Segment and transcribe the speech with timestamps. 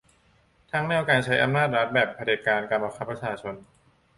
[0.71, 3.55] ทั้งแนวการใช้อำนาจรัฐแบบเผด็จการบังคับประชาชน